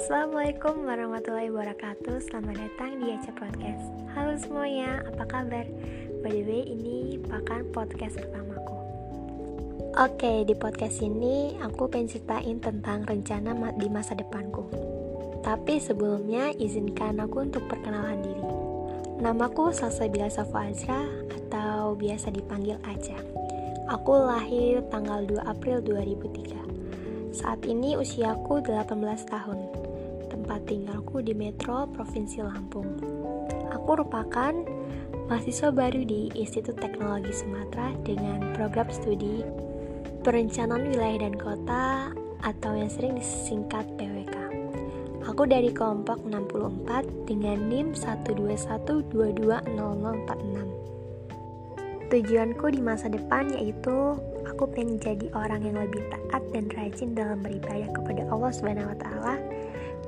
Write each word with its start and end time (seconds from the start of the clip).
Assalamualaikum 0.00 0.88
warahmatullahi 0.88 1.52
wabarakatuh. 1.52 2.24
Selamat 2.24 2.56
datang 2.56 3.04
di 3.04 3.12
Aca 3.12 3.36
Podcast. 3.36 3.84
Halo 4.16 4.32
semuanya, 4.40 5.04
apa 5.04 5.28
kabar? 5.28 5.68
By 6.24 6.32
the 6.32 6.40
way, 6.40 6.64
ini 6.64 7.20
bahkan 7.20 7.68
podcast 7.68 8.16
pertamaku. 8.16 8.80
Oke, 10.00 10.48
di 10.48 10.56
podcast 10.56 11.04
ini 11.04 11.52
aku 11.60 11.84
pengen 11.92 12.16
ceritain 12.16 12.56
tentang 12.64 13.04
rencana 13.04 13.52
di 13.76 13.92
masa 13.92 14.16
depanku. 14.16 14.72
Tapi 15.44 15.76
sebelumnya 15.76 16.56
izinkan 16.56 17.20
aku 17.20 17.44
untuk 17.44 17.68
perkenalan 17.68 18.24
diri. 18.24 18.44
Namaku 19.20 19.68
Salsabila 19.68 20.32
Safa 20.32 20.64
Azra 20.64 21.04
atau 21.28 21.92
biasa 21.92 22.32
dipanggil 22.32 22.80
Aca. 22.88 23.20
Aku 23.92 24.16
lahir 24.16 24.80
tanggal 24.88 25.28
2 25.28 25.44
April 25.44 25.84
2003 25.84 26.60
Saat 27.30 27.62
ini 27.62 27.94
usiaku 27.94 28.58
18 28.58 28.90
tahun 29.30 29.79
tempat 30.30 30.70
tinggalku 30.70 31.18
di 31.18 31.34
Metro 31.34 31.90
Provinsi 31.90 32.46
Lampung. 32.46 32.86
Aku 33.74 33.98
merupakan 33.98 34.54
mahasiswa 35.26 35.74
baru 35.74 36.06
di 36.06 36.30
Institut 36.38 36.78
Teknologi 36.78 37.34
Sumatera 37.34 37.90
dengan 38.06 38.54
program 38.54 38.86
studi 38.94 39.42
Perencanaan 40.22 40.94
Wilayah 40.94 41.26
dan 41.26 41.34
Kota 41.34 42.14
atau 42.46 42.72
yang 42.78 42.88
sering 42.88 43.18
disingkat 43.18 43.84
PWK. 43.98 44.36
Aku 45.28 45.44
dari 45.44 45.68
kelompok 45.74 46.24
64 46.24 47.28
dengan 47.28 47.68
NIM 47.68 47.92
121220046. 47.92 50.70
Tujuanku 52.10 52.74
di 52.74 52.82
masa 52.82 53.06
depan 53.06 53.54
yaitu 53.54 54.18
aku 54.42 54.66
pengen 54.66 54.98
jadi 54.98 55.30
orang 55.30 55.62
yang 55.62 55.78
lebih 55.78 56.02
taat 56.10 56.42
dan 56.50 56.66
rajin 56.74 57.14
dalam 57.14 57.38
beribadah 57.38 57.86
kepada 57.94 58.26
Allah 58.28 58.50
Subhanahu 58.50 58.90
wa 58.90 58.98
taala 58.98 59.34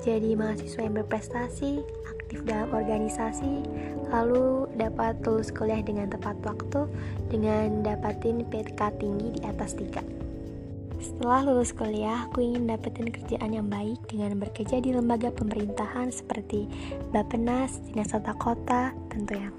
jadi 0.03 0.35
mahasiswa 0.35 0.83
yang 0.83 0.99
berprestasi, 0.99 1.79
aktif 2.11 2.43
dalam 2.43 2.75
organisasi, 2.75 3.63
lalu 4.11 4.67
dapat 4.75 5.23
lulus 5.23 5.55
kuliah 5.55 5.79
dengan 5.79 6.11
tepat 6.11 6.35
waktu 6.43 6.91
dengan 7.31 7.87
dapatin 7.87 8.43
PTK 8.51 8.99
tinggi 8.99 9.39
di 9.39 9.41
atas 9.47 9.79
3. 9.79 10.03
Setelah 11.03 11.47
lulus 11.47 11.75
kuliah, 11.75 12.27
aku 12.27 12.43
ingin 12.43 12.67
dapetin 12.67 13.11
kerjaan 13.11 13.51
yang 13.55 13.67
baik 13.71 13.99
dengan 14.11 14.39
bekerja 14.39 14.83
di 14.83 14.95
lembaga 14.95 15.31
pemerintahan 15.35 16.11
seperti 16.11 16.67
Bapenas, 17.11 17.79
Dinas 17.87 18.15
Tata 18.15 18.35
Kota, 18.39 18.95
tentunya. 19.11 19.51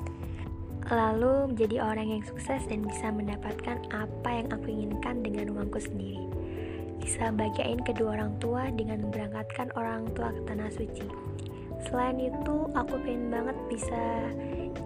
Lalu 0.91 1.55
menjadi 1.55 1.83
orang 1.83 2.19
yang 2.19 2.23
sukses 2.27 2.63
dan 2.67 2.83
bisa 2.83 3.07
mendapatkan 3.11 3.79
apa 3.95 4.29
yang 4.31 4.47
aku 4.51 4.67
inginkan 4.67 5.23
dengan 5.23 5.55
uangku 5.55 5.79
sendiri 5.79 6.42
bisa 7.01 7.33
bagiain 7.33 7.81
kedua 7.81 8.19
orang 8.19 8.35
tua 8.37 8.69
dengan 8.73 9.07
memberangkatkan 9.07 9.71
orang 9.73 10.05
tua 10.13 10.29
ke 10.33 10.41
tanah 10.45 10.69
suci. 10.73 11.07
Selain 11.89 12.15
itu, 12.15 12.55
aku 12.73 12.95
pengen 13.03 13.27
banget 13.27 13.57
bisa 13.67 14.03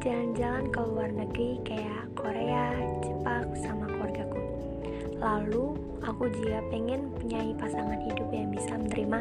jalan-jalan 0.02 0.66
ke 0.73 0.80
luar 0.81 1.09
negeri 1.13 1.61
kayak 1.61 2.09
Korea, 2.17 2.73
Jepang, 3.05 3.53
sama 3.59 3.85
keluargaku. 3.85 4.41
Lalu, 5.17 5.66
aku 6.02 6.30
juga 6.41 6.61
pengen 6.73 7.13
punya 7.17 7.41
pasangan 7.58 8.02
hidup 8.02 8.28
yang 8.33 8.50
bisa 8.50 8.73
menerima 8.78 9.19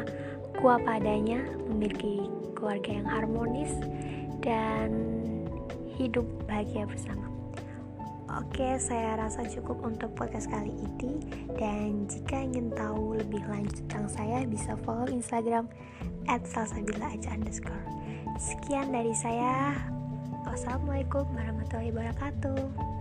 ku 0.57 0.73
apa 0.73 0.97
adanya, 0.97 1.45
memiliki 1.69 2.25
keluarga 2.57 2.89
yang 2.97 3.07
harmonis, 3.07 3.73
dan 4.41 4.89
hidup 5.97 6.25
bahagia 6.49 6.89
bersama. 6.89 7.36
Oke, 8.27 8.75
saya 8.75 9.15
rasa 9.15 9.47
cukup 9.47 9.87
untuk 9.87 10.11
podcast 10.11 10.51
kali 10.51 10.75
ini. 10.75 11.15
Dan 11.55 12.11
jika 12.11 12.43
ingin 12.43 12.75
tahu 12.75 13.15
lebih 13.15 13.39
lanjut 13.47 13.87
tentang 13.87 14.11
saya, 14.11 14.43
bisa 14.43 14.75
follow 14.83 15.07
Instagram 15.07 15.71
underscore. 17.31 17.87
Sekian 18.35 18.91
dari 18.91 19.15
saya. 19.15 19.79
Wassalamualaikum 20.43 21.23
warahmatullahi 21.31 21.95
wabarakatuh. 21.95 22.96